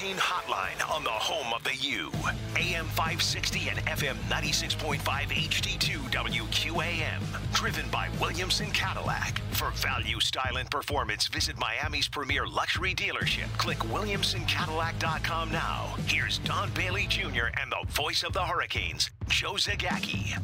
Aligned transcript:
Hotline 0.00 0.90
on 0.90 1.04
the 1.04 1.10
home 1.10 1.52
of 1.52 1.62
the 1.62 1.76
U. 1.76 2.10
AM 2.56 2.86
560 2.86 3.68
and 3.68 3.78
FM 3.80 4.14
96.5 4.30 4.98
HD2 4.98 5.98
WQAM. 6.10 7.52
Driven 7.52 7.86
by 7.90 8.08
Williamson 8.18 8.70
Cadillac. 8.70 9.42
For 9.50 9.70
value, 9.72 10.18
style, 10.18 10.56
and 10.56 10.70
performance, 10.70 11.26
visit 11.26 11.58
Miami's 11.58 12.08
premier 12.08 12.46
luxury 12.46 12.94
dealership. 12.94 13.54
Click 13.58 13.76
WilliamsonCadillac.com 13.76 15.52
now. 15.52 15.94
Here's 16.06 16.38
Don 16.38 16.70
Bailey 16.70 17.06
Jr. 17.06 17.48
and 17.60 17.70
the 17.70 17.86
voice 17.88 18.22
of 18.22 18.32
the 18.32 18.42
Hurricanes, 18.42 19.10
Joe 19.28 19.52
Zagacki. 19.52 20.42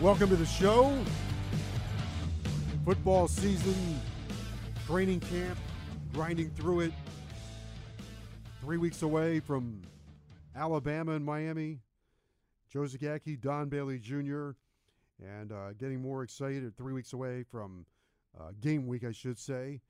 Welcome 0.00 0.30
to 0.30 0.36
the 0.36 0.44
show. 0.44 0.92
Football 2.84 3.28
season, 3.28 4.00
training 4.88 5.20
camp, 5.20 5.56
grinding 6.12 6.50
through 6.50 6.80
it. 6.80 6.92
Three 8.62 8.76
weeks 8.76 9.00
away 9.00 9.40
from 9.40 9.80
Alabama 10.54 11.12
and 11.12 11.24
Miami. 11.24 11.78
Joe 12.70 12.80
Zagacki, 12.80 13.40
Don 13.40 13.68
Bailey 13.70 13.98
Jr., 13.98 14.50
and 15.18 15.50
uh, 15.50 15.72
getting 15.78 16.02
more 16.02 16.22
excited. 16.22 16.76
Three 16.76 16.92
weeks 16.92 17.14
away 17.14 17.42
from 17.42 17.86
uh, 18.38 18.50
game 18.60 18.86
week, 18.86 19.02
I 19.02 19.12
should 19.12 19.38
say. 19.38 19.80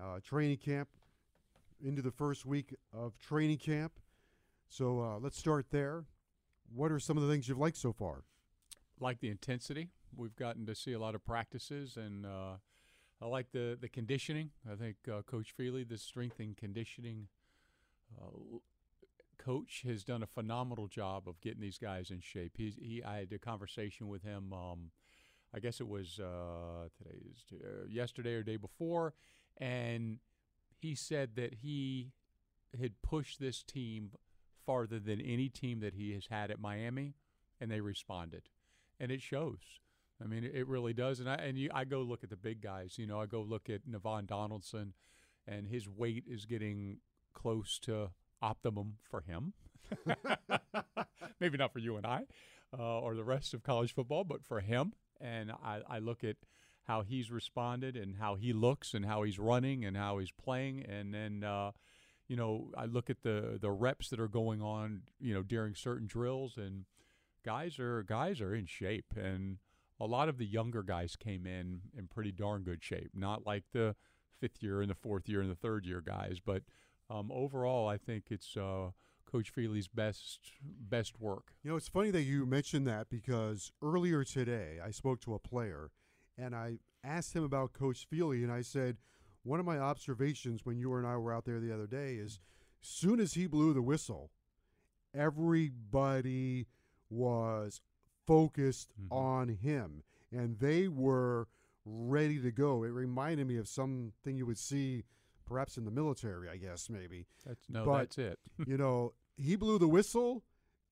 Uh, 0.00 0.20
training 0.22 0.58
camp 0.58 0.88
into 1.82 2.02
the 2.02 2.10
first 2.10 2.44
week 2.44 2.74
of 2.92 3.18
training 3.18 3.56
camp. 3.56 3.92
So 4.68 5.00
uh, 5.00 5.18
let's 5.18 5.38
start 5.38 5.66
there. 5.70 6.04
What 6.74 6.92
are 6.92 7.00
some 7.00 7.16
of 7.16 7.22
the 7.22 7.32
things 7.32 7.48
you've 7.48 7.58
liked 7.58 7.78
so 7.78 7.92
far? 7.92 8.22
Like 9.00 9.20
the 9.20 9.30
intensity. 9.30 9.88
We've 10.14 10.36
gotten 10.36 10.66
to 10.66 10.74
see 10.74 10.92
a 10.92 10.98
lot 10.98 11.14
of 11.14 11.24
practices, 11.24 11.96
and 11.96 12.26
uh, 12.26 12.58
I 13.20 13.26
like 13.26 13.50
the, 13.52 13.78
the 13.80 13.88
conditioning. 13.88 14.50
I 14.70 14.76
think 14.76 14.96
uh, 15.10 15.22
Coach 15.22 15.54
Feeley, 15.58 15.88
the 15.88 15.98
strength 15.98 16.38
and 16.38 16.56
conditioning 16.56 17.28
coach, 19.38 19.82
has 19.86 20.04
done 20.04 20.22
a 20.22 20.26
phenomenal 20.26 20.86
job 20.86 21.28
of 21.28 21.40
getting 21.40 21.60
these 21.60 21.78
guys 21.78 22.10
in 22.10 22.20
shape. 22.20 22.52
He's, 22.56 22.76
he, 22.76 23.02
I 23.02 23.18
had 23.18 23.32
a 23.32 23.38
conversation 23.38 24.08
with 24.08 24.22
him. 24.22 24.52
Um, 24.52 24.90
I 25.54 25.58
guess 25.58 25.80
it 25.80 25.88
was 25.88 26.20
uh, 26.20 26.88
today 26.96 27.18
is 27.30 27.44
uh, 27.52 27.86
yesterday 27.88 28.34
or 28.34 28.42
day 28.42 28.56
before, 28.56 29.14
and 29.56 30.18
he 30.78 30.94
said 30.94 31.30
that 31.36 31.54
he 31.54 32.12
had 32.80 33.02
pushed 33.02 33.40
this 33.40 33.62
team 33.62 34.12
farther 34.64 35.00
than 35.00 35.20
any 35.20 35.48
team 35.48 35.80
that 35.80 35.94
he 35.94 36.12
has 36.12 36.26
had 36.30 36.50
at 36.50 36.60
Miami, 36.60 37.14
and 37.60 37.70
they 37.70 37.80
responded, 37.80 38.42
and 39.00 39.10
it 39.10 39.20
shows. 39.20 39.80
I 40.22 40.26
mean, 40.26 40.44
it 40.44 40.68
really 40.68 40.92
does. 40.92 41.18
And 41.18 41.28
I 41.28 41.34
and 41.36 41.58
you, 41.58 41.70
I 41.74 41.84
go 41.84 42.02
look 42.02 42.22
at 42.22 42.30
the 42.30 42.36
big 42.36 42.60
guys. 42.62 42.96
You 42.98 43.06
know, 43.06 43.20
I 43.20 43.26
go 43.26 43.40
look 43.40 43.68
at 43.68 43.88
Navaughn 43.88 44.26
Donaldson, 44.26 44.92
and 45.48 45.66
his 45.66 45.88
weight 45.88 46.24
is 46.28 46.44
getting 46.44 46.98
close 47.34 47.78
to 47.80 48.10
optimum 48.42 48.96
for 49.02 49.20
him. 49.20 49.52
Maybe 51.40 51.58
not 51.58 51.72
for 51.72 51.78
you 51.78 51.96
and 51.96 52.06
I, 52.06 52.24
uh, 52.78 53.00
or 53.00 53.14
the 53.14 53.24
rest 53.24 53.54
of 53.54 53.62
college 53.62 53.94
football, 53.94 54.24
but 54.24 54.44
for 54.44 54.60
him. 54.60 54.92
And 55.20 55.50
I, 55.50 55.80
I 55.88 55.98
look 55.98 56.24
at 56.24 56.36
how 56.84 57.02
he's 57.02 57.30
responded 57.30 57.96
and 57.96 58.16
how 58.16 58.34
he 58.36 58.52
looks 58.52 58.94
and 58.94 59.04
how 59.04 59.22
he's 59.22 59.38
running 59.38 59.84
and 59.84 59.96
how 59.96 60.18
he's 60.18 60.32
playing, 60.32 60.84
and 60.88 61.14
then. 61.14 61.44
Uh, 61.44 61.72
you 62.30 62.36
know, 62.36 62.70
I 62.76 62.84
look 62.84 63.10
at 63.10 63.24
the 63.24 63.58
the 63.60 63.72
reps 63.72 64.08
that 64.10 64.20
are 64.20 64.28
going 64.28 64.62
on, 64.62 65.02
you 65.18 65.34
know, 65.34 65.42
during 65.42 65.74
certain 65.74 66.06
drills, 66.06 66.56
and 66.56 66.84
guys 67.44 67.80
are 67.80 68.04
guys 68.04 68.40
are 68.40 68.54
in 68.54 68.66
shape, 68.66 69.12
and 69.16 69.58
a 69.98 70.06
lot 70.06 70.28
of 70.28 70.38
the 70.38 70.46
younger 70.46 70.84
guys 70.84 71.16
came 71.16 71.44
in 71.44 71.80
in 71.98 72.06
pretty 72.06 72.30
darn 72.30 72.62
good 72.62 72.84
shape. 72.84 73.10
Not 73.16 73.44
like 73.44 73.64
the 73.72 73.96
fifth 74.40 74.62
year 74.62 74.80
and 74.80 74.88
the 74.88 74.94
fourth 74.94 75.28
year 75.28 75.40
and 75.40 75.50
the 75.50 75.56
third 75.56 75.84
year 75.84 76.00
guys, 76.00 76.38
but 76.38 76.62
um, 77.10 77.30
overall, 77.32 77.88
I 77.88 77.96
think 77.96 78.24
it's 78.30 78.56
uh, 78.56 78.90
Coach 79.30 79.52
Feeley's 79.52 79.88
best 79.88 80.40
best 80.62 81.20
work. 81.20 81.52
You 81.62 81.70
know, 81.70 81.76
it's 81.76 81.88
funny 81.88 82.10
that 82.12 82.22
you 82.22 82.46
mentioned 82.46 82.86
that 82.86 83.10
because 83.10 83.72
earlier 83.82 84.24
today 84.24 84.78
I 84.84 84.90
spoke 84.90 85.20
to 85.22 85.34
a 85.34 85.38
player 85.38 85.90
and 86.38 86.54
I 86.54 86.78
asked 87.04 87.34
him 87.34 87.44
about 87.44 87.72
Coach 87.72 88.06
Feeley, 88.10 88.42
and 88.42 88.52
I 88.52 88.62
said 88.62 88.96
one 89.42 89.60
of 89.60 89.66
my 89.66 89.78
observations 89.78 90.64
when 90.64 90.78
you 90.78 90.94
and 90.94 91.06
I 91.06 91.16
were 91.16 91.32
out 91.32 91.44
there 91.44 91.60
the 91.60 91.72
other 91.72 91.86
day 91.86 92.14
is 92.14 92.40
as 92.82 92.88
soon 92.88 93.20
as 93.20 93.34
he 93.34 93.46
blew 93.46 93.72
the 93.72 93.82
whistle, 93.82 94.30
everybody 95.14 96.66
was 97.08 97.80
focused 98.26 98.92
mm-hmm. 98.92 99.12
on 99.12 99.48
him 99.48 100.02
and 100.32 100.58
they 100.60 100.88
were 100.88 101.48
ready 101.84 102.40
to 102.40 102.50
go. 102.50 102.84
It 102.84 102.90
reminded 102.90 103.46
me 103.48 103.56
of 103.56 103.68
something 103.68 104.36
you 104.36 104.46
would 104.46 104.58
see 104.58 105.04
perhaps 105.50 105.76
in 105.76 105.84
the 105.84 105.90
military, 105.90 106.48
I 106.48 106.56
guess 106.56 106.88
maybe. 106.88 107.26
That's 107.44 107.68
no, 107.68 107.84
but, 107.84 107.98
that's 107.98 108.18
it. 108.18 108.38
you 108.66 108.78
know, 108.78 109.12
he 109.36 109.56
blew 109.56 109.78
the 109.78 109.88
whistle 109.88 110.44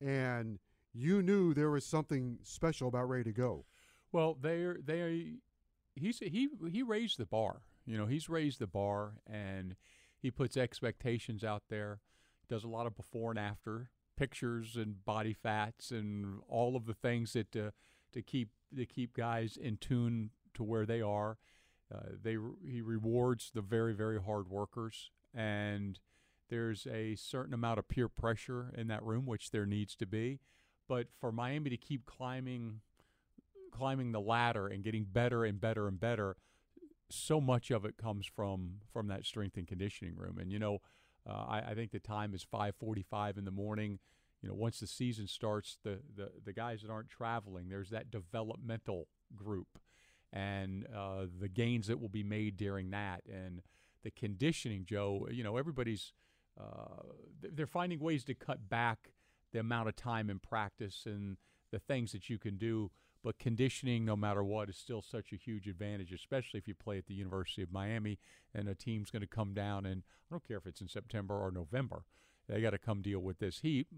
and 0.04 0.58
you 0.92 1.22
knew 1.22 1.54
there 1.54 1.70
was 1.70 1.86
something 1.86 2.38
special 2.42 2.88
about 2.88 3.08
ready 3.08 3.24
to 3.24 3.32
go. 3.32 3.64
Well, 4.10 4.36
they 4.40 4.66
they 4.84 5.34
he's 5.94 6.18
he 6.18 6.48
he 6.70 6.82
raised 6.82 7.18
the 7.18 7.26
bar. 7.26 7.62
You 7.86 7.96
know, 7.96 8.06
he's 8.06 8.28
raised 8.28 8.58
the 8.58 8.66
bar 8.66 9.12
and 9.26 9.76
he 10.18 10.30
puts 10.30 10.56
expectations 10.56 11.44
out 11.44 11.62
there. 11.70 12.00
Does 12.48 12.64
a 12.64 12.68
lot 12.68 12.86
of 12.86 12.96
before 12.96 13.30
and 13.30 13.38
after 13.38 13.90
pictures 14.16 14.74
and 14.74 15.04
body 15.04 15.32
fats 15.32 15.92
and 15.92 16.40
all 16.48 16.74
of 16.74 16.86
the 16.86 16.94
things 16.94 17.34
that 17.34 17.54
uh, 17.54 17.70
to 18.12 18.22
keep 18.22 18.50
to 18.76 18.84
keep 18.84 19.14
guys 19.14 19.56
in 19.56 19.76
tune 19.76 20.30
to 20.54 20.64
where 20.64 20.84
they 20.84 21.00
are. 21.00 21.38
Uh, 21.94 22.00
they 22.22 22.36
he 22.66 22.80
rewards 22.80 23.50
the 23.54 23.62
very 23.62 23.94
very 23.94 24.20
hard 24.20 24.48
workers 24.48 25.10
and 25.34 26.00
there's 26.50 26.86
a 26.86 27.14
certain 27.14 27.54
amount 27.54 27.78
of 27.78 27.88
peer 27.88 28.08
pressure 28.08 28.72
in 28.76 28.88
that 28.88 29.02
room 29.02 29.26
which 29.26 29.50
there 29.50 29.66
needs 29.66 29.94
to 29.96 30.06
be. 30.06 30.40
But 30.88 31.08
for 31.20 31.30
Miami 31.32 31.70
to 31.70 31.76
keep 31.76 32.06
climbing 32.06 32.80
climbing 33.70 34.12
the 34.12 34.20
ladder 34.20 34.66
and 34.66 34.82
getting 34.82 35.04
better 35.04 35.44
and 35.44 35.60
better 35.60 35.86
and 35.86 36.00
better 36.00 36.36
so 37.10 37.40
much 37.40 37.70
of 37.70 37.84
it 37.84 37.96
comes 37.96 38.26
from 38.26 38.80
from 38.92 39.08
that 39.08 39.24
strength 39.24 39.56
and 39.56 39.66
conditioning 39.66 40.14
room. 40.16 40.38
And 40.38 40.50
you 40.52 40.58
know 40.58 40.80
uh, 41.28 41.44
I, 41.48 41.58
I, 41.70 41.74
think 41.74 41.90
the 41.90 41.98
time 41.98 42.34
is 42.34 42.44
5:45 42.44 43.38
in 43.38 43.44
the 43.44 43.50
morning. 43.50 43.98
You 44.42 44.48
know, 44.48 44.54
once 44.54 44.80
the 44.80 44.86
season 44.86 45.26
starts, 45.26 45.78
the, 45.82 45.98
the 46.14 46.30
the 46.44 46.52
guys 46.52 46.82
that 46.82 46.90
aren't 46.90 47.10
traveling, 47.10 47.68
there's 47.68 47.90
that 47.90 48.10
developmental 48.10 49.08
group, 49.34 49.78
and 50.32 50.86
uh, 50.94 51.26
the 51.40 51.48
gains 51.48 51.86
that 51.86 52.00
will 52.00 52.08
be 52.08 52.22
made 52.22 52.56
during 52.56 52.90
that, 52.90 53.22
and 53.32 53.62
the 54.02 54.10
conditioning. 54.10 54.84
Joe, 54.84 55.28
you 55.30 55.42
know, 55.42 55.56
everybody's 55.56 56.12
uh, 56.60 57.02
they're 57.40 57.66
finding 57.66 58.00
ways 58.00 58.24
to 58.24 58.34
cut 58.34 58.68
back 58.68 59.10
the 59.52 59.60
amount 59.60 59.88
of 59.88 59.96
time 59.96 60.28
in 60.28 60.38
practice 60.38 61.04
and 61.06 61.36
the 61.70 61.78
things 61.78 62.12
that 62.12 62.28
you 62.28 62.38
can 62.38 62.56
do 62.56 62.90
but 63.24 63.38
conditioning, 63.38 64.04
no 64.04 64.16
matter 64.16 64.44
what, 64.44 64.68
is 64.68 64.76
still 64.76 65.02
such 65.02 65.32
a 65.32 65.36
huge 65.36 65.66
advantage, 65.66 66.12
especially 66.12 66.58
if 66.58 66.68
you 66.68 66.74
play 66.74 66.98
at 66.98 67.06
the 67.06 67.14
University 67.14 67.62
of 67.62 67.72
Miami 67.72 68.18
and 68.54 68.68
a 68.68 68.74
team's 68.74 69.10
going 69.10 69.22
to 69.22 69.28
come 69.28 69.54
down. 69.54 69.86
And 69.86 70.02
I 70.30 70.34
don't 70.34 70.46
care 70.46 70.58
if 70.58 70.66
it's 70.66 70.80
in 70.80 70.88
September 70.88 71.34
or 71.34 71.50
November, 71.50 72.04
they 72.48 72.60
got 72.60 72.70
to 72.70 72.78
come 72.78 73.02
deal 73.02 73.20
with 73.20 73.38
this 73.38 73.60
heat. 73.60 73.88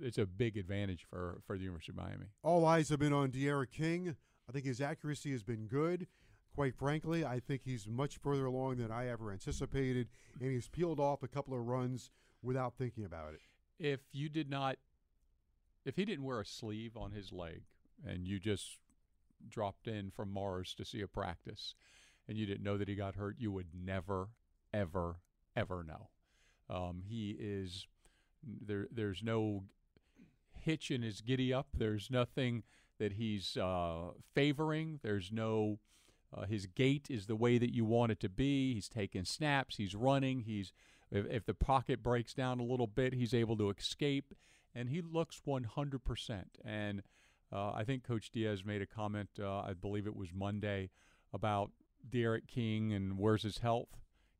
It's 0.00 0.18
a 0.18 0.24
big 0.24 0.56
advantage 0.56 1.06
for, 1.08 1.40
for 1.46 1.56
the 1.56 1.64
University 1.64 1.92
of 1.92 1.96
Miami. 1.96 2.26
All 2.42 2.64
eyes 2.64 2.88
have 2.88 2.98
been 2.98 3.12
on 3.12 3.30
D'Eriq 3.30 3.70
King. 3.70 4.16
I 4.48 4.52
think 4.52 4.64
his 4.64 4.80
accuracy 4.80 5.32
has 5.32 5.42
been 5.42 5.66
good. 5.66 6.06
Quite 6.54 6.74
frankly, 6.74 7.24
I 7.24 7.40
think 7.40 7.62
he's 7.64 7.86
much 7.86 8.16
further 8.16 8.46
along 8.46 8.78
than 8.78 8.90
I 8.90 9.08
ever 9.08 9.30
anticipated, 9.30 10.08
and 10.40 10.50
he's 10.50 10.68
peeled 10.68 10.98
off 10.98 11.22
a 11.22 11.28
couple 11.28 11.54
of 11.54 11.66
runs 11.66 12.10
without 12.42 12.74
thinking 12.74 13.04
about 13.04 13.34
it. 13.34 13.40
If 13.78 14.00
you 14.12 14.28
did 14.28 14.50
not, 14.50 14.76
if 15.84 15.96
he 15.96 16.04
didn't 16.04 16.24
wear 16.24 16.40
a 16.40 16.44
sleeve 16.46 16.96
on 16.96 17.12
his 17.12 17.32
leg 17.32 17.62
and 18.04 18.26
you 18.26 18.40
just 18.40 18.78
dropped 19.48 19.86
in 19.86 20.10
from 20.10 20.32
Mars 20.32 20.74
to 20.74 20.84
see 20.84 21.00
a 21.00 21.06
practice 21.06 21.74
and 22.26 22.36
you 22.36 22.44
didn't 22.46 22.64
know 22.64 22.76
that 22.76 22.88
he 22.88 22.94
got 22.94 23.14
hurt, 23.14 23.36
you 23.38 23.52
would 23.52 23.68
never, 23.72 24.28
ever, 24.74 25.16
ever 25.54 25.84
know. 25.84 26.08
Um, 26.68 27.02
he 27.06 27.36
is 27.38 27.86
There, 28.44 28.88
there's 28.90 29.22
no 29.22 29.64
hitch 30.60 30.90
in 30.90 31.02
his 31.02 31.20
giddy 31.20 31.52
up. 31.52 31.68
There's 31.76 32.10
nothing 32.10 32.64
that 32.98 33.14
he's 33.14 33.56
uh, 33.56 34.10
favoring. 34.34 35.00
There's 35.02 35.30
no 35.32 35.78
uh, 36.36 36.44
his 36.44 36.66
gait 36.66 37.06
is 37.10 37.26
the 37.26 37.36
way 37.36 37.58
that 37.58 37.74
you 37.74 37.84
want 37.84 38.12
it 38.12 38.20
to 38.20 38.28
be. 38.28 38.74
He's 38.74 38.88
taking 38.88 39.24
snaps. 39.24 39.76
He's 39.76 39.94
running. 39.94 40.40
He's 40.40 40.72
if, 41.10 41.26
if 41.26 41.46
the 41.46 41.54
pocket 41.54 42.02
breaks 42.02 42.34
down 42.34 42.60
a 42.60 42.64
little 42.64 42.86
bit, 42.86 43.14
he's 43.14 43.32
able 43.32 43.56
to 43.56 43.70
escape, 43.70 44.34
and 44.74 44.90
he 44.90 45.00
looks 45.00 45.40
100 45.44 46.04
percent. 46.04 46.58
And 46.64 47.02
uh, 47.52 47.72
I 47.72 47.84
think 47.84 48.04
Coach 48.04 48.30
Diaz 48.30 48.64
made 48.64 48.82
a 48.82 48.86
comment. 48.86 49.30
Uh, 49.40 49.60
I 49.60 49.72
believe 49.72 50.06
it 50.06 50.16
was 50.16 50.28
Monday 50.34 50.90
about 51.32 51.70
D'Eriq 52.08 52.46
King 52.46 52.92
and 52.92 53.18
where's 53.18 53.42
his 53.42 53.58
health. 53.58 53.88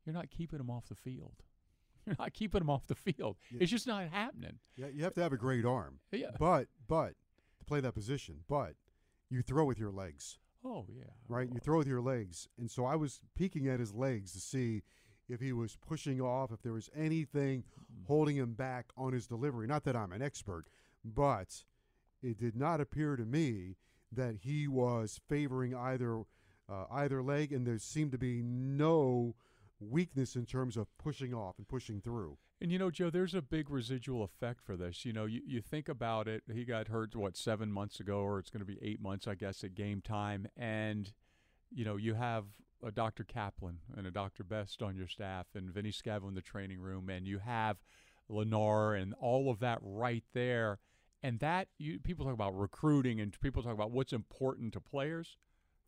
You're 0.05 0.13
not 0.13 0.29
keeping 0.29 0.59
him 0.59 0.69
off 0.69 0.87
the 0.87 0.95
field. 0.95 1.43
You're 2.05 2.15
not 2.17 2.33
keeping 2.33 2.61
him 2.61 2.69
off 2.69 2.87
the 2.87 2.95
field. 2.95 3.37
Yeah. 3.51 3.59
It's 3.61 3.71
just 3.71 3.85
not 3.85 4.07
happening. 4.09 4.59
Yeah, 4.75 4.87
you 4.87 5.03
have 5.03 5.13
to 5.15 5.21
have 5.21 5.33
a 5.33 5.37
great 5.37 5.65
arm. 5.65 5.99
Yeah. 6.11 6.31
But 6.39 6.67
but 6.87 7.13
play 7.69 7.79
that 7.81 7.93
position, 7.93 8.39
but 8.49 8.73
you 9.29 9.41
throw 9.41 9.65
with 9.65 9.77
your 9.79 9.91
legs, 9.91 10.39
Oh 10.65 10.85
yeah. 10.89 11.03
right? 11.27 11.47
You 11.53 11.59
throw 11.59 11.77
with 11.77 11.87
your 11.87 12.01
legs, 12.01 12.47
and 12.57 12.69
so 12.69 12.83
I 12.85 12.95
was 12.95 13.21
peeking 13.35 13.67
at 13.67 13.79
his 13.79 13.93
legs 13.93 14.33
to 14.33 14.39
see 14.39 14.81
if 15.29 15.39
he 15.39 15.53
was 15.53 15.77
pushing 15.77 16.19
off, 16.19 16.51
if 16.51 16.61
there 16.63 16.73
was 16.73 16.89
anything 16.95 17.63
holding 18.07 18.35
him 18.35 18.53
back 18.53 18.87
on 18.97 19.13
his 19.13 19.27
delivery. 19.27 19.67
Not 19.67 19.83
that 19.83 19.95
I'm 19.95 20.11
an 20.11 20.21
expert, 20.23 20.65
but 21.05 21.63
it 22.23 22.39
did 22.39 22.55
not 22.55 22.81
appear 22.81 23.15
to 23.15 23.25
me 23.25 23.75
that 24.11 24.37
he 24.41 24.67
was 24.67 25.21
favoring 25.29 25.75
either 25.75 26.23
uh, 26.67 26.85
either 26.91 27.21
leg, 27.23 27.51
and 27.53 27.65
there 27.65 27.77
seemed 27.79 28.11
to 28.11 28.17
be 28.17 28.41
no 28.43 29.35
weakness 29.79 30.35
in 30.35 30.45
terms 30.45 30.77
of 30.77 30.87
pushing 30.97 31.33
off 31.33 31.57
and 31.57 31.67
pushing 31.67 32.01
through. 32.01 32.37
And 32.61 32.71
you 32.71 32.79
know, 32.79 32.91
Joe, 32.91 33.09
there's 33.09 33.33
a 33.33 33.41
big 33.41 33.69
residual 33.69 34.23
effect 34.23 34.61
for 34.61 34.75
this. 34.75 35.05
You 35.05 35.13
know, 35.13 35.25
you, 35.25 35.41
you 35.45 35.61
think 35.61 35.87
about 35.87 36.27
it. 36.27 36.43
He 36.51 36.65
got 36.65 36.89
hurt 36.89 37.15
what 37.15 37.37
seven 37.37 37.71
months 37.71 37.99
ago, 37.99 38.19
or 38.19 38.39
it's 38.39 38.49
going 38.49 38.59
to 38.59 38.65
be 38.65 38.79
eight 38.81 39.01
months, 39.01 39.27
I 39.27 39.35
guess, 39.35 39.63
at 39.63 39.75
game 39.75 40.01
time. 40.01 40.47
And 40.57 41.13
you 41.71 41.85
know, 41.85 41.95
you 41.95 42.15
have 42.15 42.45
a 42.83 42.91
Dr. 42.91 43.23
Kaplan 43.23 43.79
and 43.95 44.07
a 44.07 44.11
Dr. 44.11 44.43
Best 44.43 44.81
on 44.81 44.95
your 44.95 45.07
staff, 45.07 45.47
and 45.55 45.71
Vinny 45.73 45.91
Scavo 45.91 46.27
in 46.27 46.35
the 46.35 46.41
training 46.41 46.79
room, 46.79 47.09
and 47.09 47.27
you 47.27 47.39
have 47.39 47.77
Lennar 48.29 48.99
and 48.99 49.13
all 49.19 49.49
of 49.49 49.59
that 49.59 49.79
right 49.81 50.23
there. 50.33 50.79
And 51.21 51.39
that 51.39 51.67
you 51.77 51.99
people 51.99 52.25
talk 52.25 52.33
about 52.33 52.57
recruiting, 52.57 53.19
and 53.19 53.37
people 53.41 53.63
talk 53.63 53.73
about 53.73 53.91
what's 53.91 54.13
important 54.13 54.73
to 54.73 54.81
players. 54.81 55.37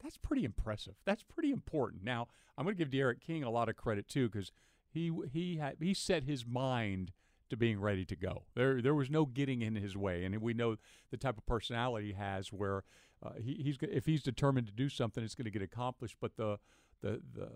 That's 0.02 0.18
pretty 0.18 0.44
impressive. 0.44 0.96
That's 1.06 1.24
pretty 1.24 1.52
important. 1.52 2.04
Now, 2.04 2.28
I'm 2.58 2.66
going 2.66 2.76
to 2.76 2.86
give 2.86 2.92
D'Eriq 2.92 3.22
King 3.22 3.44
a 3.44 3.50
lot 3.50 3.70
of 3.70 3.76
credit 3.76 4.08
too, 4.08 4.30
because 4.30 4.52
he 4.90 5.12
he 5.32 5.58
had 5.58 5.78
he 5.80 5.94
set 5.94 6.24
his 6.24 6.46
mind 6.46 7.12
to 7.50 7.58
being 7.58 7.80
ready 7.80 8.06
to 8.06 8.16
go. 8.16 8.44
There 8.56 8.82
there 8.82 8.96
was 8.96 9.10
no 9.10 9.26
getting 9.26 9.62
in 9.62 9.76
his 9.76 9.96
way, 9.96 10.24
and 10.24 10.36
we 10.42 10.54
know 10.54 10.78
the 11.12 11.18
type 11.18 11.38
of 11.38 11.46
personality 11.46 12.08
he 12.08 12.14
has, 12.14 12.52
where 12.52 12.84
uh, 13.24 13.34
he, 13.42 13.56
he's 13.64 13.78
if 13.82 14.06
he's 14.06 14.24
determined 14.24 14.68
to 14.68 14.74
do 14.74 14.90
something, 14.90 15.24
it's 15.24 15.36
going 15.36 15.46
to 15.46 15.52
get 15.52 15.62
accomplished. 15.62 16.18
But 16.20 16.36
the 16.38 16.60
the 17.02 17.22
the 17.34 17.50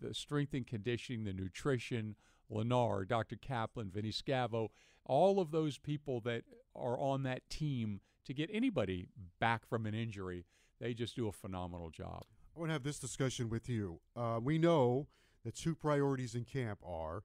the 0.00 0.14
strength 0.14 0.54
and 0.54 0.66
conditioning, 0.66 1.24
the 1.24 1.32
nutrition, 1.32 2.16
Lennar, 2.50 3.06
Dr. 3.06 3.36
Kaplan, 3.36 3.90
Vinny 3.90 4.10
Scavo, 4.10 4.68
all 5.04 5.40
of 5.40 5.50
those 5.50 5.78
people 5.78 6.20
that 6.20 6.42
are 6.74 6.98
on 6.98 7.22
that 7.22 7.48
team 7.48 8.00
to 8.24 8.34
get 8.34 8.50
anybody 8.52 9.08
back 9.38 9.66
from 9.68 9.86
an 9.86 9.94
injury, 9.94 10.44
they 10.80 10.94
just 10.94 11.16
do 11.16 11.28
a 11.28 11.32
phenomenal 11.32 11.90
job. 11.90 12.24
I 12.54 12.58
want 12.60 12.70
to 12.70 12.74
have 12.74 12.82
this 12.82 12.98
discussion 12.98 13.48
with 13.48 13.68
you. 13.68 14.00
Uh, 14.16 14.40
we 14.42 14.58
know 14.58 15.08
that 15.44 15.54
two 15.56 15.74
priorities 15.74 16.34
in 16.34 16.44
camp 16.44 16.78
are 16.84 17.22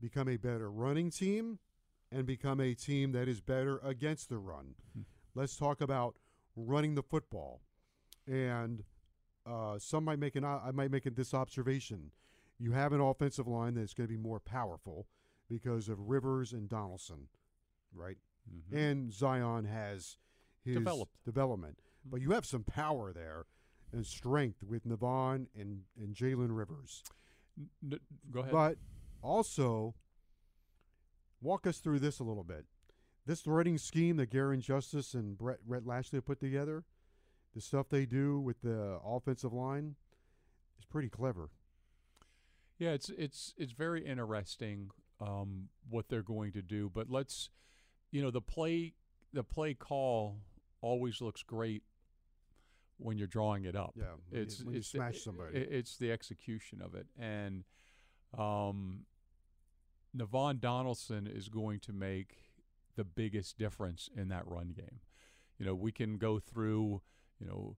become 0.00 0.28
a 0.28 0.36
better 0.36 0.70
running 0.70 1.10
team 1.10 1.58
and 2.12 2.26
become 2.26 2.60
a 2.60 2.74
team 2.74 3.12
that 3.12 3.28
is 3.28 3.40
better 3.40 3.78
against 3.78 4.28
the 4.28 4.38
run. 4.38 4.74
Let's 5.34 5.56
talk 5.56 5.80
about 5.80 6.16
running 6.54 6.94
the 6.94 7.02
football. 7.02 7.60
And 8.26 8.84
uh, 9.46 9.78
some 9.78 10.04
might 10.04 10.18
make 10.18 10.36
an 10.36 10.44
I 10.44 10.70
might 10.72 10.90
make 10.90 11.04
this 11.14 11.34
observation: 11.34 12.10
you 12.58 12.72
have 12.72 12.92
an 12.92 13.00
offensive 13.00 13.46
line 13.46 13.74
that's 13.74 13.94
going 13.94 14.08
to 14.08 14.12
be 14.14 14.20
more 14.20 14.40
powerful 14.40 15.06
because 15.48 15.88
of 15.88 15.98
Rivers 16.00 16.52
and 16.52 16.68
Donaldson, 16.68 17.28
right? 17.94 18.16
And 18.72 19.12
Zion 19.12 19.64
has 19.64 20.16
his 20.64 20.76
Developed. 20.76 21.12
development, 21.24 21.78
but 22.10 22.20
you 22.20 22.30
have 22.32 22.46
some 22.46 22.62
power 22.64 23.12
there 23.12 23.46
and 23.92 24.06
strength 24.06 24.62
with 24.62 24.86
Navaughn 24.86 25.46
and 25.58 25.82
and 25.98 26.14
Jalen 26.14 26.56
Rivers. 26.56 27.02
N- 27.58 27.68
n- 27.92 28.00
go 28.30 28.40
ahead. 28.40 28.52
But 28.52 28.76
also, 29.22 29.94
walk 31.40 31.66
us 31.66 31.78
through 31.78 32.00
this 32.00 32.18
a 32.18 32.24
little 32.24 32.44
bit. 32.44 32.64
This 33.26 33.40
threading 33.40 33.78
scheme 33.78 34.16
that 34.18 34.30
Garin 34.30 34.60
Justice 34.60 35.14
and 35.14 35.36
Rhett, 35.40 35.58
Rhett 35.66 35.86
Lashlee 35.86 36.20
put 36.20 36.38
together, 36.38 36.84
the 37.54 37.60
stuff 37.60 37.88
they 37.88 38.06
do 38.06 38.38
with 38.38 38.60
the 38.62 39.00
offensive 39.04 39.52
line, 39.52 39.96
is 40.78 40.84
pretty 40.84 41.08
clever. 41.08 41.50
Yeah, 42.78 42.90
it's 42.90 43.10
it's 43.10 43.54
it's 43.56 43.72
very 43.72 44.04
interesting 44.04 44.90
um, 45.20 45.68
what 45.88 46.08
they're 46.08 46.22
going 46.22 46.52
to 46.52 46.62
do. 46.62 46.90
But 46.92 47.10
let's, 47.10 47.50
you 48.10 48.22
know, 48.22 48.30
the 48.30 48.42
play 48.42 48.92
the 49.32 49.42
play 49.42 49.74
call 49.74 50.36
always 50.80 51.20
looks 51.20 51.42
great 51.42 51.82
when 52.98 53.18
you're 53.18 53.26
drawing 53.26 53.64
it 53.64 53.76
up. 53.76 53.94
Yeah, 53.96 54.12
when 54.28 54.38
you- 54.38 54.42
it's 54.42 54.62
when 54.62 54.72
you 54.74 54.78
it's 54.78 54.88
smash 54.88 55.22
somebody. 55.22 55.56
it- 55.58 55.72
it's 55.72 55.96
the 55.96 56.10
execution 56.12 56.80
of 56.80 56.94
it, 56.94 57.06
and 57.18 57.64
um, 58.36 59.06
Navaughn 60.16 60.60
Donaldson 60.60 61.26
is 61.26 61.48
going 61.48 61.80
to 61.80 61.92
make 61.92 62.36
the 62.96 63.04
biggest 63.04 63.58
difference 63.58 64.08
in 64.16 64.28
that 64.28 64.46
run 64.46 64.68
game. 64.68 65.00
You 65.58 65.66
know, 65.66 65.74
we 65.74 65.92
can 65.92 66.16
go 66.18 66.38
through, 66.38 67.02
you 67.38 67.46
know, 67.46 67.76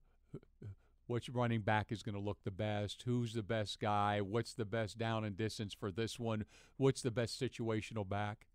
which 1.07 1.27
running 1.29 1.61
back 1.61 1.91
is 1.91 2.03
going 2.03 2.15
to 2.15 2.21
look 2.21 2.43
the 2.43 2.51
best, 2.51 3.01
who's 3.03 3.33
the 3.33 3.43
best 3.43 3.79
guy, 3.79 4.21
what's 4.21 4.53
the 4.53 4.65
best 4.65 4.97
down 4.97 5.23
and 5.25 5.35
distance 5.35 5.73
for 5.73 5.91
this 5.91 6.19
one, 6.19 6.45
what's 6.77 7.01
the 7.01 7.11
best 7.11 7.39
situational 7.41 8.07
back. 8.07 8.47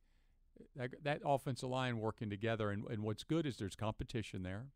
That, 0.76 1.02
that 1.02 1.20
offensive 1.24 1.68
line 1.68 1.98
working 1.98 2.30
together, 2.30 2.70
and, 2.70 2.84
and 2.86 3.02
what's 3.02 3.24
good 3.24 3.44
is 3.44 3.56
there's 3.56 3.74
competition 3.76 4.44
there. 4.44 4.66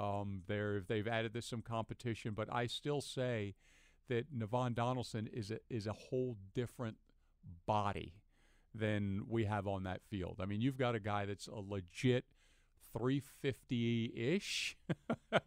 Um, 0.00 0.42
there 0.46 0.80
they've 0.80 1.06
added 1.06 1.34
this 1.34 1.46
some 1.46 1.60
competition, 1.60 2.32
but 2.34 2.48
I 2.50 2.66
still 2.66 3.02
say 3.02 3.54
that 4.08 4.34
Navaughn 4.36 4.74
Donaldson 4.74 5.28
is 5.30 5.50
a 5.50 5.58
is 5.68 5.86
a 5.86 5.92
whole 5.92 6.36
different 6.54 6.96
body 7.66 8.14
than 8.74 9.24
we 9.28 9.44
have 9.44 9.66
on 9.66 9.82
that 9.84 10.00
field. 10.08 10.38
I 10.40 10.46
mean, 10.46 10.62
you've 10.62 10.78
got 10.78 10.94
a 10.94 11.00
guy 11.00 11.26
that's 11.26 11.48
a 11.48 11.56
legit 11.56 12.24
350 12.96 14.12
ish 14.16 14.76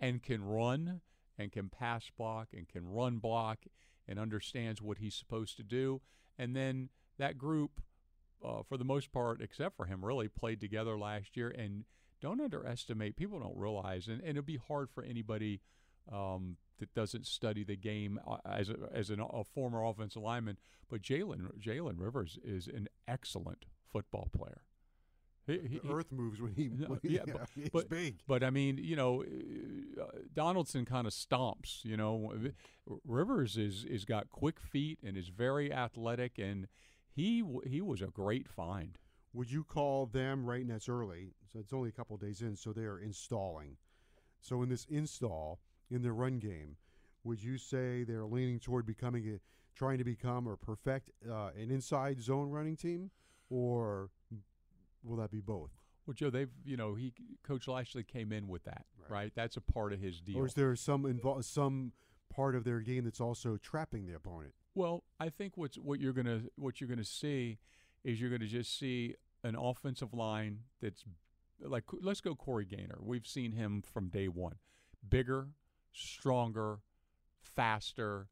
and 0.00 0.22
can 0.22 0.44
run 0.44 1.00
and 1.38 1.50
can 1.50 1.68
pass 1.68 2.10
block 2.16 2.48
and 2.52 2.68
can 2.68 2.88
run 2.88 3.18
block 3.18 3.58
and 4.06 4.18
understands 4.18 4.80
what 4.80 4.98
he's 4.98 5.14
supposed 5.14 5.56
to 5.56 5.62
do. 5.62 6.00
And 6.38 6.54
then 6.54 6.90
that 7.18 7.38
group, 7.38 7.80
uh, 8.44 8.62
for 8.68 8.76
the 8.76 8.84
most 8.84 9.10
part, 9.10 9.40
except 9.40 9.76
for 9.76 9.86
him, 9.86 10.04
really 10.04 10.28
played 10.28 10.60
together 10.60 10.96
last 10.98 11.36
year. 11.36 11.48
And 11.48 11.84
don't 12.20 12.40
underestimate, 12.40 13.16
people 13.16 13.38
don't 13.40 13.56
realize, 13.56 14.08
and, 14.08 14.20
and 14.20 14.30
it'll 14.30 14.42
be 14.42 14.58
hard 14.68 14.90
for 14.90 15.02
anybody 15.04 15.60
um, 16.12 16.56
that 16.78 16.92
doesn't 16.94 17.26
study 17.26 17.64
the 17.64 17.76
game 17.76 18.20
uh, 18.26 18.36
as 18.44 18.68
a, 18.68 18.76
as 18.92 19.10
an, 19.10 19.20
a 19.20 19.44
former 19.44 19.84
offensive 19.84 20.22
lineman. 20.22 20.56
But 20.88 21.02
Jalen 21.02 21.58
Jalen 21.60 21.94
Rivers 21.98 22.38
is 22.44 22.68
an 22.68 22.88
excellent 23.08 23.64
football 23.92 24.28
player. 24.36 24.62
He, 25.46 25.58
he- 25.68 25.78
The 25.78 25.92
earth 25.94 26.10
moves 26.12 26.40
when 26.40 26.52
he, 26.52 26.66
when 26.86 26.98
yeah, 27.02 27.20
yeah, 27.26 27.32
but- 27.34 27.48
he's 27.54 27.68
but- 27.70 27.88
big. 27.88 28.18
but 28.26 28.42
I 28.44 28.50
mean, 28.50 28.78
you 28.78 28.96
know, 28.96 29.22
uh, 30.00 30.04
Donaldson 30.34 30.84
kind 30.84 31.06
of 31.06 31.12
stomps. 31.12 31.84
You 31.84 31.96
know, 31.96 32.32
Rivers 33.04 33.56
is 33.56 33.84
is 33.84 34.04
got 34.04 34.30
quick 34.30 34.60
feet 34.60 34.98
and 35.04 35.16
is 35.16 35.28
very 35.28 35.72
athletic, 35.72 36.38
and 36.38 36.68
he 37.10 37.42
he 37.66 37.80
was 37.80 38.00
a 38.02 38.06
great 38.06 38.48
find. 38.48 38.98
Would 39.32 39.50
you 39.50 39.64
call 39.64 40.06
them 40.06 40.46
right? 40.46 40.60
And 40.62 40.70
that's 40.70 40.88
early, 40.88 41.32
so 41.56 41.60
it's 41.60 41.72
only 41.72 41.88
a 41.88 41.92
couple 41.92 42.16
days 42.16 42.42
in. 42.42 42.54
So 42.56 42.72
they 42.72 42.82
are 42.82 42.98
installing. 42.98 43.76
So 44.40 44.62
in 44.62 44.68
this 44.68 44.86
install 44.90 45.58
in 45.90 46.02
the 46.02 46.12
run 46.12 46.38
game, 46.38 46.76
would 47.24 47.42
you 47.42 47.56
say 47.58 48.04
they're 48.04 48.26
leaning 48.26 48.60
toward 48.60 48.86
becoming 48.86 49.26
a, 49.28 49.40
trying 49.74 49.98
to 49.98 50.04
become 50.04 50.46
or 50.46 50.56
perfect 50.56 51.10
uh, 51.28 51.50
an 51.60 51.70
inside 51.70 52.20
zone 52.20 52.50
running 52.50 52.76
team, 52.76 53.10
or 53.50 54.10
will 55.02 55.16
that 55.16 55.30
be 55.30 55.40
both? 55.40 55.70
Well, 56.06 56.14
Joe, 56.14 56.30
they've 56.30 56.50
you 56.64 56.76
know 56.76 56.94
he 56.94 57.12
Coach 57.42 57.66
Lashlee 57.66 58.04
came 58.04 58.32
in 58.32 58.46
with 58.48 58.64
that, 58.64 58.84
Right. 58.98 59.10
right? 59.10 59.32
That's 59.34 59.56
a 59.56 59.60
part 59.60 59.92
of 59.92 60.00
his 60.00 60.20
deal. 60.20 60.38
Or 60.38 60.46
is 60.46 60.54
there 60.54 60.76
some 60.76 61.02
invol- 61.04 61.42
some 61.42 61.92
part 62.28 62.54
of 62.54 62.64
their 62.64 62.80
game 62.80 63.04
that's 63.04 63.20
also 63.20 63.56
trapping 63.56 64.06
the 64.06 64.14
opponent? 64.14 64.52
Well, 64.74 65.02
I 65.18 65.30
think 65.30 65.56
what's 65.56 65.78
what 65.78 66.00
you're 66.00 66.12
gonna 66.12 66.42
what 66.56 66.80
you're 66.80 66.88
gonna 66.88 67.02
see 67.02 67.58
is 68.04 68.20
you're 68.20 68.30
gonna 68.30 68.46
just 68.46 68.78
see 68.78 69.16
an 69.42 69.56
offensive 69.56 70.14
line 70.14 70.60
that's 70.80 71.04
like 71.60 71.84
let's 72.00 72.20
go 72.20 72.34
Corey 72.34 72.66
Gaynor. 72.66 72.98
We've 73.00 73.26
seen 73.26 73.52
him 73.52 73.82
from 73.82 74.08
day 74.08 74.28
one, 74.28 74.56
bigger, 75.08 75.48
stronger, 75.92 76.78
faster, 77.40 78.28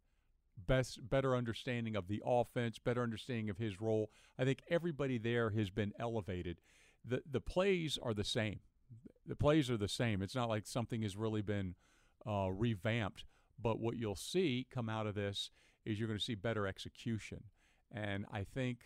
best 0.66 1.08
better 1.08 1.36
understanding 1.36 1.96
of 1.96 2.08
the 2.08 2.22
offense, 2.24 2.78
better 2.78 3.02
understanding 3.02 3.50
of 3.50 3.58
his 3.58 3.80
role. 3.80 4.10
I 4.38 4.44
think 4.44 4.62
everybody 4.68 5.18
there 5.18 5.50
has 5.50 5.70
been 5.70 5.92
elevated. 5.98 6.60
The 7.04 7.22
the 7.30 7.40
plays 7.40 7.98
are 8.02 8.14
the 8.14 8.24
same. 8.24 8.60
The 9.26 9.36
plays 9.36 9.70
are 9.70 9.76
the 9.76 9.88
same. 9.88 10.22
It's 10.22 10.34
not 10.34 10.48
like 10.48 10.66
something 10.66 11.02
has 11.02 11.16
really 11.16 11.42
been 11.42 11.74
uh, 12.26 12.50
revamped. 12.52 13.24
But 13.60 13.80
what 13.80 13.96
you'll 13.96 14.16
see 14.16 14.66
come 14.70 14.88
out 14.88 15.06
of 15.06 15.14
this 15.14 15.50
is 15.84 15.98
you're 15.98 16.08
going 16.08 16.18
to 16.18 16.24
see 16.24 16.34
better 16.34 16.66
execution. 16.66 17.44
And 17.92 18.26
I 18.32 18.44
think 18.44 18.78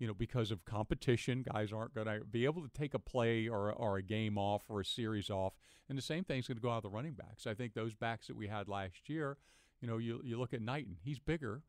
you 0.00 0.06
know, 0.06 0.14
because 0.14 0.50
of 0.50 0.64
competition, 0.64 1.44
guys 1.52 1.72
aren't 1.72 1.94
going 1.94 2.06
to 2.06 2.24
be 2.24 2.46
able 2.46 2.62
to 2.62 2.70
take 2.70 2.94
a 2.94 2.98
play 2.98 3.46
or, 3.46 3.70
or 3.70 3.98
a 3.98 4.02
game 4.02 4.38
off 4.38 4.64
or 4.68 4.80
a 4.80 4.84
series 4.84 5.28
off. 5.28 5.52
And 5.88 5.98
the 5.98 6.02
same 6.02 6.24
thing's 6.24 6.48
going 6.48 6.56
to 6.56 6.62
go 6.62 6.70
out 6.70 6.78
of 6.78 6.82
the 6.84 6.88
running 6.88 7.12
backs. 7.12 7.46
I 7.46 7.52
think 7.52 7.74
those 7.74 7.94
backs 7.94 8.26
that 8.28 8.36
we 8.36 8.48
had 8.48 8.66
last 8.66 9.10
year, 9.10 9.36
you 9.82 9.86
know, 9.86 9.98
you, 9.98 10.22
you 10.24 10.38
look 10.38 10.54
at 10.54 10.62
Knighton, 10.62 10.96
he's 11.02 11.18
bigger, 11.18 11.62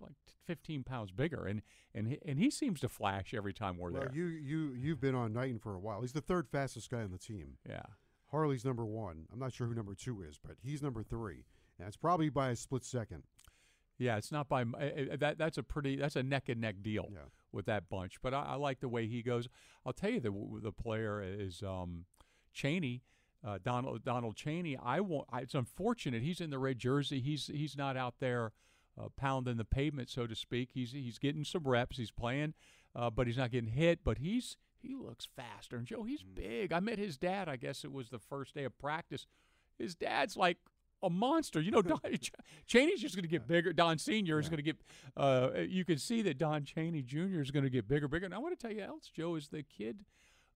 like 0.00 0.14
15 0.46 0.82
pounds 0.82 1.10
bigger, 1.12 1.46
and 1.46 1.62
and 1.94 2.08
he, 2.08 2.18
and 2.26 2.38
he 2.38 2.50
seems 2.50 2.80
to 2.80 2.88
flash 2.88 3.32
every 3.34 3.52
time 3.52 3.78
we're 3.78 3.90
well, 3.90 4.02
there. 4.02 4.10
you 4.12 4.26
you 4.26 4.72
you've 4.76 5.00
been 5.00 5.14
on 5.14 5.32
Knighton 5.32 5.58
for 5.58 5.74
a 5.74 5.78
while. 5.78 6.00
He's 6.00 6.12
the 6.12 6.20
third 6.20 6.48
fastest 6.48 6.90
guy 6.90 7.02
on 7.02 7.12
the 7.12 7.18
team. 7.18 7.58
Yeah. 7.68 7.82
Harley's 8.30 8.64
number 8.64 8.84
one. 8.84 9.26
I'm 9.32 9.38
not 9.38 9.52
sure 9.52 9.66
who 9.66 9.74
number 9.74 9.94
two 9.94 10.22
is, 10.22 10.38
but 10.44 10.56
he's 10.60 10.82
number 10.82 11.02
three, 11.02 11.44
and 11.78 11.86
it's 11.86 11.96
probably 11.96 12.28
by 12.30 12.50
a 12.50 12.56
split 12.56 12.84
second. 12.84 13.22
Yeah, 13.98 14.16
it's 14.16 14.32
not 14.32 14.48
by 14.48 14.62
uh, 14.62 15.16
that. 15.18 15.38
That's 15.38 15.58
a 15.58 15.62
pretty. 15.62 15.96
That's 15.96 16.16
a 16.16 16.22
neck 16.22 16.48
and 16.48 16.60
neck 16.60 16.76
deal 16.82 17.08
Yeah. 17.12 17.20
With 17.54 17.66
that 17.66 17.88
bunch. 17.88 18.20
But 18.20 18.34
I, 18.34 18.42
I 18.42 18.54
like 18.56 18.80
the 18.80 18.88
way 18.88 19.06
he 19.06 19.22
goes. 19.22 19.48
I'll 19.86 19.92
tell 19.92 20.10
you 20.10 20.20
the 20.20 20.32
the 20.62 20.72
player 20.72 21.22
is 21.22 21.62
um, 21.62 22.06
Chaney, 22.52 23.02
uh, 23.46 23.58
Donald 23.62 24.04
Donald 24.04 24.36
Chaney. 24.36 24.76
I 24.76 25.00
want. 25.00 25.28
I, 25.32 25.40
it's 25.40 25.54
unfortunate 25.54 26.22
he's 26.22 26.40
in 26.40 26.50
the 26.50 26.58
red 26.58 26.78
jersey. 26.78 27.20
He's 27.20 27.46
he's 27.46 27.76
not 27.76 27.96
out 27.96 28.14
there 28.18 28.52
uh, 29.00 29.08
pounding 29.16 29.56
the 29.56 29.64
pavement, 29.64 30.08
so 30.10 30.26
to 30.26 30.34
speak. 30.34 30.70
He's 30.74 30.92
he's 30.92 31.18
getting 31.18 31.44
some 31.44 31.62
reps. 31.62 31.96
He's 31.96 32.10
playing, 32.10 32.54
uh, 32.94 33.10
but 33.10 33.26
he's 33.26 33.38
not 33.38 33.50
getting 33.50 33.70
hit. 33.70 34.00
But 34.04 34.18
he's 34.18 34.56
he 34.76 34.94
looks 34.94 35.26
faster. 35.36 35.76
And 35.76 35.86
Joe, 35.86 36.02
he's 36.02 36.22
big. 36.22 36.72
I 36.72 36.80
met 36.80 36.98
his 36.98 37.16
dad. 37.16 37.48
I 37.48 37.56
guess 37.56 37.84
it 37.84 37.92
was 37.92 38.10
the 38.10 38.18
first 38.18 38.54
day 38.54 38.64
of 38.64 38.76
practice. 38.78 39.26
His 39.78 39.94
dad's 39.94 40.36
like 40.36 40.58
a 41.04 41.10
monster. 41.10 41.60
You 41.60 41.70
know, 41.70 41.82
Don, 41.82 42.00
Ch- 42.20 42.32
Chaney's 42.66 43.00
just 43.00 43.14
going 43.14 43.22
to 43.24 43.28
get 43.28 43.46
bigger. 43.46 43.72
Don 43.72 43.98
Senior 43.98 44.38
is 44.40 44.48
going 44.48 44.58
to 44.58 44.62
get. 44.62 44.76
Uh, 45.16 45.50
you 45.68 45.84
can 45.84 45.98
see 45.98 46.22
that 46.22 46.38
Don 46.38 46.64
Chaney 46.64 47.02
Jr. 47.02 47.40
is 47.40 47.50
going 47.50 47.64
to 47.64 47.70
get 47.70 47.86
bigger, 47.86 48.08
bigger. 48.08 48.24
And 48.26 48.34
I 48.34 48.38
want 48.38 48.58
to 48.58 48.66
tell 48.66 48.74
you 48.74 48.82
else, 48.82 49.10
Joe, 49.14 49.34
is 49.36 49.48
the 49.48 49.62
kid. 49.62 50.04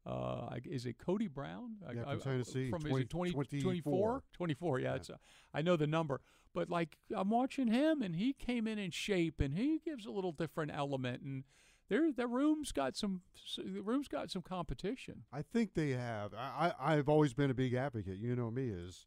Uh, 0.07 0.57
is 0.65 0.87
it 0.87 0.97
Cody 0.99 1.27
Brown? 1.29 1.73
I- 1.87 1.93
Yeah, 1.93 2.01
I- 2.07 2.13
from 2.13 2.21
Tennessee, 2.33 2.71
From 2.71 2.81
20 2.81 2.95
is 2.97 3.01
it 3.03 3.11
20, 3.11 3.33
24. 3.33 3.63
24? 3.63 4.23
24, 4.33 4.81
yeah. 4.81 4.95
It's, 4.95 5.11
uh, 5.11 5.17
I 5.53 5.61
know 5.63 5.77
the 5.77 5.87
number. 5.87 6.21
But, 6.55 6.71
like, 6.71 6.97
I'm 7.15 7.29
watching 7.29 7.69
him, 7.69 8.01
and 8.01 8.17
he 8.17 8.33
came 8.33 8.67
in 8.67 8.79
in 8.79 8.91
shape, 8.91 9.39
and 9.41 9.55
he 9.55 9.81
gives 9.85 10.07
a 10.07 10.11
little 10.11 10.33
different 10.33 10.73
element. 10.75 11.23
And 11.23 11.45
there, 11.91 12.11
the 12.11 12.27
room's 12.27 12.73
got 12.73 12.97
some. 12.97 13.21
The 13.59 13.83
room's 13.83 14.09
got 14.09 14.31
some 14.31 14.43
competition. 14.43 15.25
I 15.33 15.43
think 15.43 15.75
they 15.75 15.91
have. 15.91 16.33
I, 16.35 16.73
I 16.81 16.95
I've 16.97 17.09
always 17.09 17.35
been 17.35 17.51
a 17.51 17.55
big 17.55 17.75
advocate. 17.75 18.17
You 18.19 18.35
know 18.35 18.51
me 18.51 18.69
is, 18.71 19.07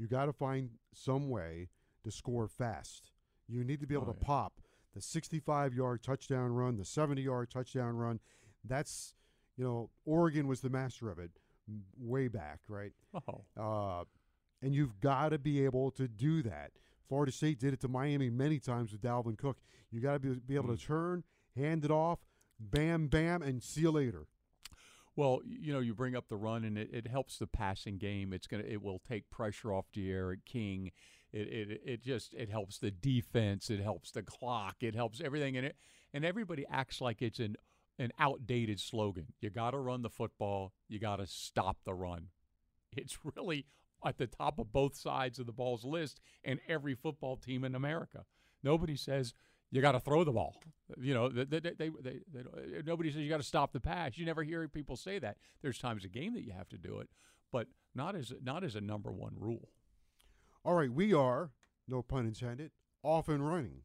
you 0.00 0.06
got 0.08 0.24
to 0.26 0.32
find 0.32 0.70
some 0.94 1.28
way 1.28 1.68
to 2.04 2.10
score 2.10 2.48
fast. 2.48 3.10
You 3.48 3.62
need 3.64 3.80
to 3.80 3.86
be 3.86 3.94
able 3.94 4.08
Oh, 4.08 4.12
to 4.12 4.18
yeah. 4.18 4.26
pop 4.26 4.60
the 4.94 5.02
65 5.02 5.74
yard 5.74 6.02
touchdown 6.02 6.52
run, 6.52 6.76
the 6.78 6.84
70 6.84 7.20
yard 7.22 7.50
touchdown 7.50 7.96
run. 7.96 8.18
That's 8.64 9.12
you 9.56 9.64
know 9.64 9.90
Oregon 10.06 10.46
was 10.48 10.60
the 10.62 10.70
master 10.70 11.10
of 11.10 11.18
it 11.18 11.30
way 11.98 12.28
back, 12.28 12.60
right? 12.68 12.92
Oh, 13.14 13.44
Uh, 13.56 14.04
and 14.62 14.74
you've 14.74 14.98
got 15.00 15.28
to 15.30 15.38
be 15.38 15.64
able 15.64 15.90
to 15.92 16.08
do 16.08 16.42
that. 16.42 16.72
Florida 17.08 17.32
State 17.32 17.58
did 17.58 17.74
it 17.74 17.80
to 17.80 17.88
Miami 17.88 18.30
many 18.30 18.58
times 18.58 18.92
with 18.92 19.00
Dalvin 19.02 19.36
Cook. 19.36 19.58
You 19.90 20.00
got 20.00 20.14
to 20.14 20.18
be, 20.20 20.34
be 20.34 20.54
able 20.56 20.68
Mm. 20.68 20.78
to 20.78 20.86
turn, 20.86 21.24
hand 21.56 21.84
it 21.84 21.90
off, 21.90 22.20
bam, 22.58 23.08
bam, 23.08 23.42
and 23.42 23.62
see 23.62 23.82
you 23.82 23.90
later. 23.90 24.26
Well, 25.16 25.40
you 25.44 25.72
know, 25.72 25.80
you 25.80 25.94
bring 25.94 26.16
up 26.16 26.28
the 26.28 26.36
run, 26.36 26.64
and 26.64 26.78
it, 26.78 26.90
it 26.92 27.06
helps 27.06 27.38
the 27.38 27.46
passing 27.46 27.98
game. 27.98 28.32
It's 28.32 28.46
gonna, 28.46 28.64
it 28.66 28.82
will 28.82 29.00
take 29.00 29.30
pressure 29.30 29.72
off 29.72 29.86
D'Eriq 29.92 30.44
King. 30.46 30.92
It, 31.32 31.48
it, 31.48 31.80
it 31.84 32.02
just, 32.02 32.34
it 32.34 32.50
helps 32.50 32.78
the 32.78 32.90
defense. 32.90 33.70
It 33.70 33.80
helps 33.80 34.10
the 34.10 34.22
clock. 34.22 34.76
It 34.80 34.94
helps 34.94 35.20
everything, 35.20 35.56
and 35.56 35.66
it, 35.66 35.76
and 36.12 36.24
everybody 36.24 36.64
acts 36.70 37.00
like 37.00 37.22
it's 37.22 37.38
an, 37.38 37.56
an 37.98 38.12
outdated 38.18 38.80
slogan. 38.80 39.26
You 39.40 39.50
got 39.50 39.72
to 39.72 39.78
run 39.78 40.02
the 40.02 40.10
football. 40.10 40.72
You 40.88 40.98
got 40.98 41.16
to 41.16 41.26
stop 41.26 41.78
the 41.84 41.94
run. 41.94 42.28
It's 42.96 43.18
really 43.36 43.66
at 44.04 44.18
the 44.18 44.26
top 44.26 44.58
of 44.58 44.72
both 44.72 44.96
sides 44.96 45.38
of 45.38 45.46
the 45.46 45.52
ball's 45.52 45.84
list, 45.84 46.20
and 46.42 46.60
every 46.68 46.94
football 46.94 47.36
team 47.36 47.64
in 47.64 47.74
America. 47.74 48.24
Nobody 48.62 48.96
says 48.96 49.34
you 49.70 49.80
got 49.80 49.92
to 49.92 50.00
throw 50.00 50.24
the 50.24 50.32
ball. 50.32 50.56
You 51.00 51.14
know, 51.14 51.28
they, 51.28 51.44
they, 51.44 51.60
they, 51.60 51.88
they, 51.88 52.20
they 52.32 52.82
nobody 52.84 53.10
says 53.10 53.20
you 53.20 53.28
got 53.28 53.36
to 53.36 53.42
stop 53.44 53.72
the 53.72 53.80
pass. 53.80 54.18
You 54.18 54.26
never 54.26 54.42
hear 54.42 54.66
people 54.68 54.96
say 54.96 55.18
that. 55.20 55.36
There's 55.62 55.78
times 55.78 56.04
a 56.04 56.08
game 56.08 56.34
that 56.34 56.42
you 56.42 56.52
have 56.52 56.68
to 56.70 56.78
do 56.78 56.98
it, 56.98 57.08
but 57.52 57.68
not 57.94 58.16
as 58.16 58.32
not 58.42 58.64
as 58.64 58.74
a 58.74 58.80
number 58.80 59.12
one 59.12 59.34
rule. 59.38 59.70
All 60.64 60.74
right, 60.74 60.92
we 60.92 61.14
are, 61.14 61.52
no 61.88 62.02
pun 62.02 62.26
intended, 62.26 62.72
off 63.02 63.28
and 63.28 63.48
running. 63.48 63.82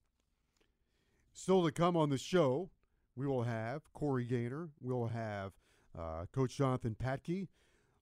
Still 1.32 1.63
to 1.65 1.72
come 1.72 1.96
on 1.96 2.10
the 2.10 2.18
show, 2.18 2.70
we 3.15 3.27
will 3.27 3.44
have 3.44 3.92
Corey 3.94 4.25
Gaynor. 4.25 4.70
We'll 4.82 5.08
have 5.08 5.54
uh, 5.98 6.25
Coach 6.34 6.58
Jonathan 6.58 6.96
Patke. 7.01 7.48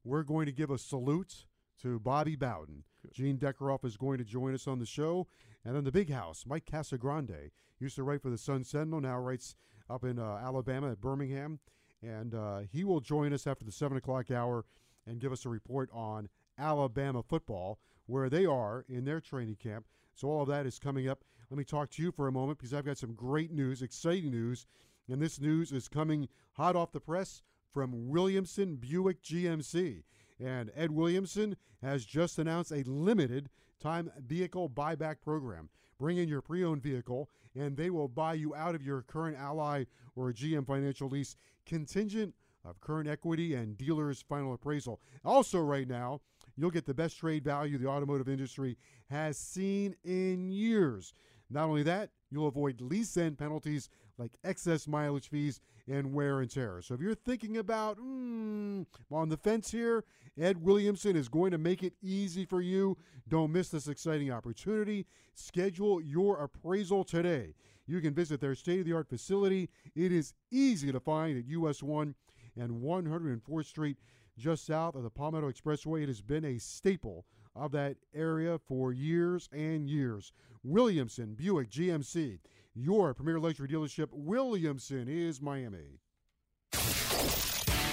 We're 0.03 0.23
going 0.23 0.45
to 0.45 0.51
give 0.51 0.69
a 0.69 0.77
salute 0.77 1.45
to 1.81 1.99
Bobby 1.99 2.35
Bowden. 2.35 2.83
Gene 3.11 3.37
Deckerhoff 3.37 3.85
is 3.85 3.97
going 3.97 4.17
to 4.17 4.23
join 4.23 4.53
us 4.53 4.67
on 4.67 4.79
the 4.79 4.85
show. 4.85 5.27
And 5.65 5.75
then 5.75 5.83
the 5.83 5.91
big 5.91 6.09
house, 6.09 6.45
Mike 6.45 6.65
Casagrande, 6.65 7.51
used 7.79 7.95
to 7.95 8.03
write 8.03 8.21
for 8.21 8.29
the 8.29 8.37
Sun 8.37 8.63
Sentinel, 8.63 9.01
now 9.01 9.19
writes 9.19 9.55
up 9.89 10.03
in 10.03 10.19
uh, 10.19 10.39
Alabama 10.43 10.91
at 10.91 11.01
Birmingham. 11.01 11.59
And 12.01 12.35
uh, 12.35 12.59
he 12.71 12.83
will 12.83 12.99
join 12.99 13.33
us 13.33 13.47
after 13.47 13.63
the 13.63 13.71
7 13.71 13.97
o'clock 13.97 14.29
hour 14.31 14.65
and 15.05 15.19
give 15.19 15.31
us 15.31 15.45
a 15.45 15.49
report 15.49 15.89
on 15.93 16.29
Alabama 16.57 17.23
football, 17.23 17.79
where 18.05 18.29
they 18.29 18.45
are 18.45 18.85
in 18.87 19.05
their 19.05 19.21
training 19.21 19.55
camp. 19.55 19.85
So 20.13 20.27
all 20.29 20.43
of 20.43 20.49
that 20.49 20.65
is 20.65 20.79
coming 20.79 21.07
up. 21.07 21.23
Let 21.49 21.57
me 21.57 21.63
talk 21.63 21.89
to 21.91 22.03
you 22.03 22.11
for 22.11 22.27
a 22.27 22.31
moment 22.31 22.57
because 22.57 22.73
I've 22.73 22.85
got 22.85 22.97
some 22.97 23.13
great 23.13 23.51
news, 23.51 23.81
exciting 23.81 24.31
news. 24.31 24.65
And 25.09 25.21
this 25.21 25.39
news 25.39 25.71
is 25.71 25.87
coming 25.87 26.27
hot 26.53 26.75
off 26.75 26.91
the 26.91 26.99
press 26.99 27.41
from 27.73 28.09
Williamson 28.09 28.75
Buick 28.75 29.21
GMC. 29.21 30.03
And 30.43 30.71
Ed 30.75 30.91
Williamson 30.91 31.55
has 31.81 32.05
just 32.05 32.37
announced 32.37 32.71
a 32.71 32.83
limited 32.83 33.49
time 33.79 34.11
vehicle 34.19 34.69
buyback 34.69 35.21
program. 35.21 35.69
Bring 35.99 36.17
in 36.17 36.27
your 36.27 36.41
pre 36.41 36.63
owned 36.63 36.81
vehicle, 36.81 37.29
and 37.55 37.77
they 37.77 37.89
will 37.89 38.07
buy 38.07 38.33
you 38.33 38.53
out 38.53 38.75
of 38.75 38.83
your 38.83 39.03
current 39.03 39.37
Ally 39.37 39.85
or 40.15 40.33
GM 40.33 40.65
financial 40.65 41.07
lease 41.07 41.37
contingent 41.65 42.33
of 42.65 42.81
current 42.81 43.07
equity 43.07 43.53
and 43.55 43.77
dealer's 43.77 44.21
final 44.21 44.53
appraisal. 44.53 44.99
Also, 45.23 45.59
right 45.59 45.87
now, 45.87 46.21
you'll 46.55 46.71
get 46.71 46.85
the 46.85 46.93
best 46.93 47.17
trade 47.17 47.43
value 47.43 47.77
the 47.77 47.87
automotive 47.87 48.29
industry 48.29 48.77
has 49.09 49.37
seen 49.37 49.95
in 50.03 50.49
years. 50.49 51.13
Not 51.49 51.65
only 51.65 51.83
that, 51.83 52.09
you'll 52.31 52.47
avoid 52.47 52.81
lease 52.81 53.15
end 53.15 53.37
penalties 53.37 53.89
like 54.17 54.31
excess 54.43 54.87
mileage 54.87 55.29
fees 55.29 55.59
and 55.87 56.13
wear 56.13 56.39
and 56.39 56.49
tear. 56.49 56.81
So 56.81 56.93
if 56.93 57.01
you're 57.01 57.15
thinking 57.15 57.57
about 57.57 57.97
mm, 57.97 58.85
on 59.11 59.29
the 59.29 59.37
fence 59.37 59.71
here, 59.71 60.03
Ed 60.39 60.63
Williamson 60.63 61.15
is 61.15 61.29
going 61.29 61.51
to 61.51 61.57
make 61.57 61.83
it 61.83 61.93
easy 62.01 62.45
for 62.45 62.61
you. 62.61 62.97
Don't 63.27 63.51
miss 63.51 63.69
this 63.69 63.87
exciting 63.87 64.31
opportunity. 64.31 65.05
Schedule 65.33 66.01
your 66.01 66.41
appraisal 66.41 67.03
today. 67.03 67.55
You 67.85 67.99
can 68.01 68.13
visit 68.13 68.39
their 68.39 68.55
state 68.55 68.79
of 68.79 68.85
the 68.85 68.93
art 68.93 69.09
facility. 69.09 69.69
It 69.95 70.11
is 70.11 70.33
easy 70.51 70.91
to 70.91 70.99
find 70.99 71.37
at 71.37 71.47
US 71.47 71.83
1 71.83 72.15
and 72.55 72.81
104th 72.81 73.65
Street, 73.65 73.97
just 74.37 74.65
south 74.65 74.95
of 74.95 75.03
the 75.03 75.09
Palmetto 75.09 75.51
Expressway. 75.51 76.03
It 76.03 76.07
has 76.07 76.21
been 76.21 76.45
a 76.45 76.59
staple 76.59 77.25
of 77.55 77.71
that 77.71 77.97
area 78.15 78.57
for 78.57 78.93
years 78.93 79.49
and 79.51 79.89
years. 79.89 80.31
Williamson 80.63 81.35
Buick 81.35 81.69
GMC, 81.69 82.39
your 82.75 83.13
premier 83.13 83.39
luxury 83.39 83.67
dealership. 83.67 84.07
Williamson 84.11 85.07
is 85.07 85.41
Miami. 85.41 85.99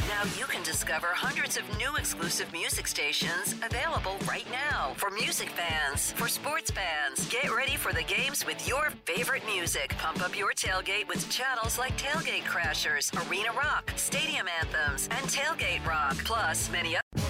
Now 0.09 0.25
you 0.39 0.45
can 0.47 0.63
discover 0.63 1.07
hundreds 1.09 1.57
of 1.57 1.65
new 1.79 1.97
exclusive 1.97 2.53
music 2.53 2.87
stations 2.87 3.55
available 3.65 4.17
right 4.29 4.47
now 4.51 4.93
for 4.97 5.09
music 5.11 5.49
fans, 5.51 6.13
for 6.13 6.29
sports 6.29 6.71
fans. 6.71 7.27
Get 7.31 7.51
ready 7.55 7.77
for 7.77 7.93
the 7.93 8.03
games 8.03 8.45
with 8.45 8.69
your 8.69 8.91
favorite 9.07 9.45
music. 9.47 9.95
Pump 9.99 10.23
up 10.23 10.37
your 10.37 10.53
tailgate 10.53 11.09
with 11.09 11.31
channels 11.31 11.79
like 11.79 11.97
Tailgate 11.97 12.43
Crashers, 12.43 13.11
Arena 13.31 13.51
Rock, 13.57 13.93
Stadium 13.97 14.47
Anthems, 14.61 15.09
and 15.11 15.27
Tailgate 15.27 15.87
Rock, 15.87 16.17
plus 16.25 16.71
many 16.71 16.97
others. 16.97 17.30